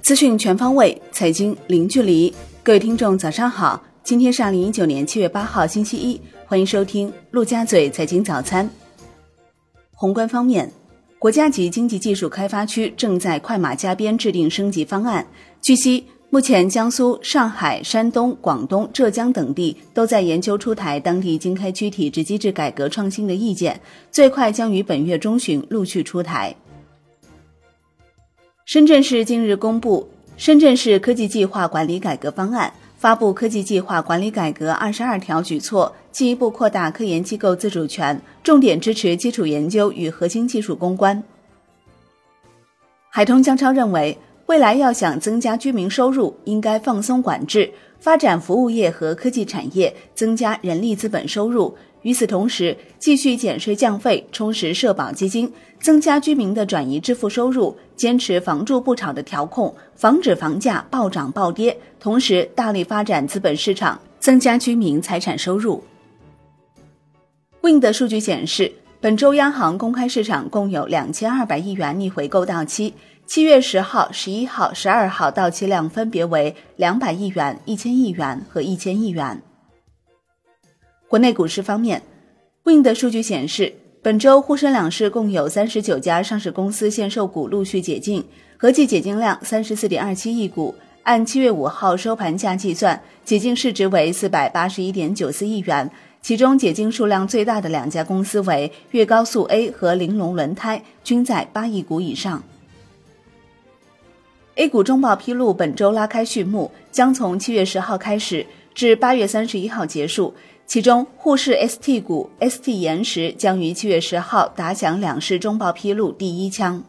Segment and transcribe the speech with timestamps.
[0.00, 2.34] 资讯全方位，财经零距离。
[2.62, 3.82] 各位听众，早上好！
[4.04, 8.68] 今天是二零一九年七月八号，星期一，欢迎收听陆家嘴财经早餐。
[9.92, 10.70] 宏观方面，
[11.18, 15.26] 国家级经济技术开发区正在快马加鞭制定升级方案。
[15.60, 23.78] 据悉，目前江苏、上海、山东、广东、浙江等地都在研究出台当地经开区体制机制改革创新的意见，
[24.10, 26.56] 最快将于本月中旬陆续出台。
[28.64, 41.22] 深圳市近日公布《深圳市科技计划管理改革方案》，发布科技计划管理改革二十二条举措，进一步扩大科研机构自主权，重点支持基础研究与核心技术攻关。
[43.10, 51.74] 海通江超认为，未来要想增加居民收入，应该放松管制，发展服务业和科技产业，增加人力资本收入。
[52.02, 61.78] 与此同时，继续减税降费，充实社保基金，增加居民的转移支付收入，坚持房住不炒的调控，防止房价暴涨暴跌。
[62.00, 65.82] 同时，大力发展资本市场，增加居民财产收入。
[67.62, 72.92] Wind 数据显示，本周央行公开市场共有两千二百亿元逆回购到期，
[73.26, 79.40] 七月十号、十一号、十二号到期量分别为两百亿元、一千亿元和一千亿元。
[81.08, 82.02] 国内股市方面
[82.64, 88.24] ，Wind 数据显示，本周沪深两市共有三十九家上市公司限售股陆续解禁，
[88.58, 90.74] 合计解禁量三十四点二七亿股。
[91.04, 95.90] 按七月五号收盘价计算，解禁市值为四百八十一点九四亿元。
[96.20, 102.40] 其中解禁数量最大的两家公司为粤高速 A 和玲珑轮胎，均在八亿股以上。
[104.56, 110.34] A 股中报披露本周拉开序幕，将从七月十号开始至八月三十一号结束。
[110.66, 116.82] 其中，沪市 ST 股 ST 延时将于七月十号打响两市中报披露第一枪。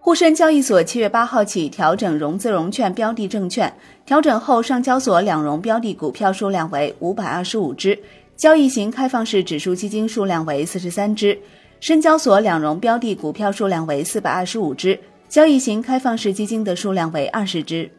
[0.00, 3.72] 沪深交易所七月八号起调整融资融券标的证券，
[4.04, 7.96] 调整后上交所两融标的股票数量为五百二十五只，
[8.36, 11.32] 交易型开放式指数基金数量为四十三只；
[11.78, 14.98] 深交所两融标的股票数量为四百二十五只，
[15.34, 17.90] 交易型开放式基金的数量为二十只。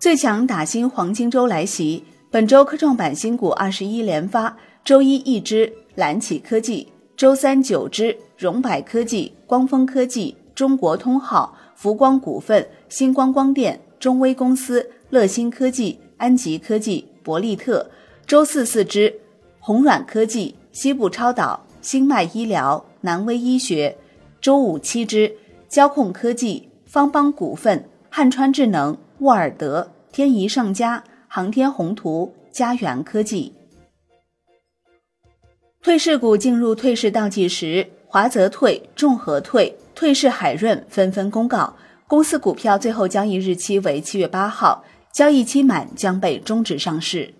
[0.00, 17.88] 最强打新黄金周来袭，本周科创板新股二十一连发，周一一只蓝启科技，周三九只荣百科技、光峰科技、中国通号、福光股份、星光光电、中微公司、乐新科技、安吉科技、博利特，
[18.26, 19.14] 周四四只
[19.60, 23.96] 红软科技、西部超导、星脉医疗、南威医学，
[24.40, 25.34] 周五七只
[25.68, 28.96] 交控科技、方邦股份、汉川智能。
[29.20, 33.52] 沃尔德、天仪上佳、航天宏图、嘉源科技。
[35.82, 41.74] 退市股进入退市倒计时，华泽退、众和退、退市海润纷纷公告，
[42.06, 47.34] 公司股票最后交易日期为七月八号，交易期满将被终止上市。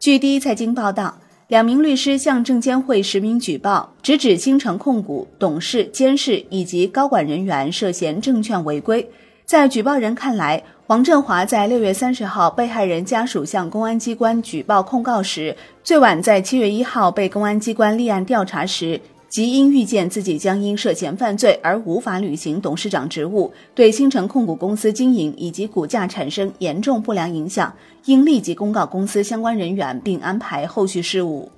[0.00, 1.16] 据第一财经报道，
[1.48, 9.08] 两名律师向证监会实名举报，直指京城控股董事、监事以及高管人员涉嫌证券违规。
[9.44, 19.00] 在举报人看来，王振华在六月三十号被害人家属向公安机关举报控告时，最晚在七月一号被公安机关立案调查时，
[19.36, 27.70] 即因预见自己将因涉嫌犯罪而无法履行董事长职务，对新城控股公司经营以及股价产生严重不良影响，
[28.06, 31.50] 应立即公告公司相关人员并安排后续事务。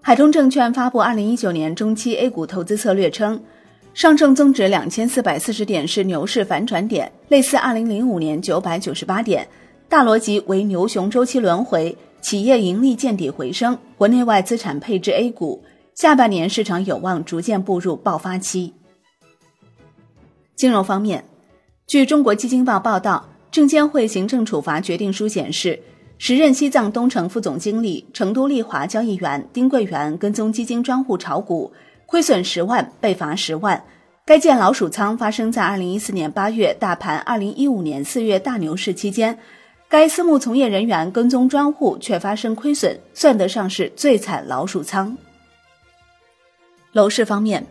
[0.00, 3.38] 海通证券发布二零一九年中期 A 股投资策略称。
[3.92, 9.46] 上证综指两千四百四十点是牛市反转点，类似二零零五年九百九十八点。
[9.90, 11.94] 大逻辑为牛熊周期轮回，
[12.26, 15.62] 企业盈利见底回升，国内外资产配置 A 股，
[15.94, 18.74] 下半年市场有望逐渐步入爆发期。
[20.56, 21.24] 金融方面，
[21.86, 25.78] 据中国基金报报道，证监会行政处罚决定书显示，
[26.18, 31.72] 时任西藏东城副总经理、成都丽华交易员丁桂元跟踪基金专户炒股。
[32.06, 33.84] 亏损十万，被罚十万。
[34.24, 39.38] 该件老鼠仓发生在二零一四年八月，大盘二零一五年四月大牛市期间。
[39.88, 45.16] 该私募从业人员跟踪专户却发生亏损，算得上是最惨老鼠仓。
[46.92, 47.64] 楼市方面，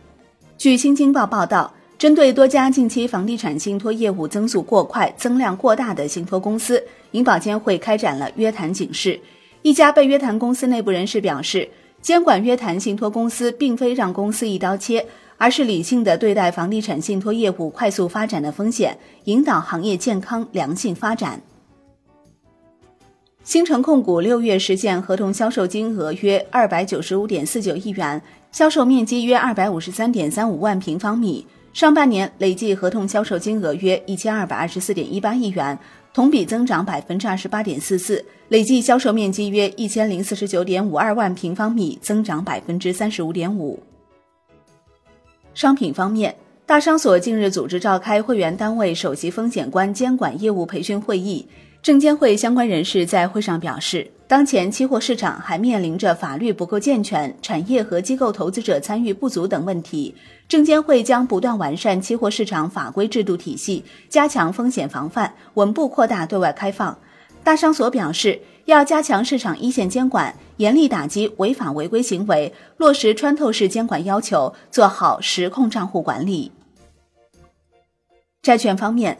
[0.58, 6.82] 据新京报报道，针对多家近期房地产信托业务增速过快、增量过大的信托公司，
[7.12, 9.20] 银保监会开展了约谈警示。
[9.62, 11.70] 一家被约谈公司内部人士表示。
[12.02, 15.04] 监管约谈信托公司，并非让公司一刀切，
[15.40, 21.42] 而是理性的对待房地产信托业务快速发展的风险，引导行业健康良性发展。
[23.46, 28.20] 新城控股六月实现合同销售金额约二百九十五点四九亿元，
[28.52, 31.46] 销售面积约二百五十三点三五万平方米。
[31.72, 35.78] 上半年累计合同销售金额约一千二百二十四点一八亿元，
[36.12, 43.80] 同比增长百分之二十八点四四，累计销售面积约一千零四十九点五二万平方米，增长百分之三十五点五。
[45.54, 46.36] 商品方面。
[46.68, 51.48] 大商所近日组织召开会员单位首席风险官监管业务培训会议，
[51.86, 60.16] 证监会相关人士在会上表示，当前期货市场还面临着法律不够健全、产业和机构投资者参与不足等问题，
[60.48, 66.98] 证监会将不断完善期货市场法规制度体系，加强风险防范，稳步扩大对外开放。
[67.44, 76.52] 大商所表示，要加强市场一线监管，严厉打击违法违规行为，落实穿透式监管要求，做好实控账户管理。
[78.42, 79.20] 债券方面，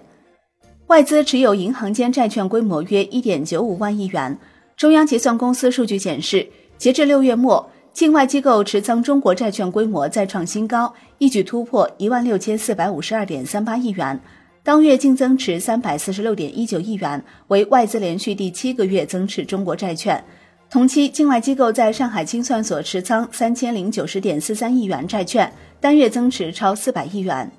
[0.88, 4.38] 外资持有银行间债券规模约一点九五万亿元。
[4.78, 6.48] 中央结算公司数据显示，
[6.78, 14.20] 截至六月末，境外机构持仓中国债券规模再创新高，一举突破一万六千四百五十二点三八亿元。
[14.62, 20.24] 当月净增持三百四十六点一九亿元，为外资连续第七个月增持中国债券。
[20.70, 27.52] 同期，境外机构在上海清算所持仓三千零九十点四三亿元债券，单月增持超四百亿元。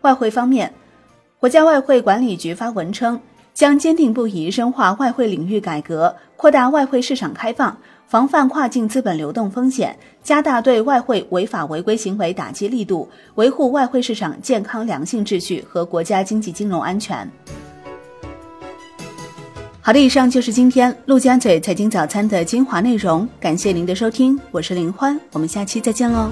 [0.00, 0.72] 外汇方面，
[1.40, 3.18] 国家外汇管理局发文称，
[3.54, 7.74] 将坚定不移深化外汇领域改革，扩大外汇市场开放。
[8.06, 17.26] 防范跨境资本流动风险，加大对外汇违法违规行为打击力度，维护外汇市场健康良性秩序和国家经济金融安全。
[19.80, 26.30] 好的，以上就是今天陆家嘴财经早餐的精华内容，感谢您的收听，我是林欢，我们下期再见喽。